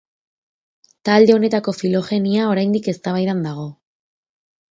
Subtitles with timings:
[1.09, 3.67] Talde honetako filogenia oraindik eztabaidan dago.